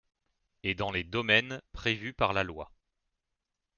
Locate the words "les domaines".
0.89-1.61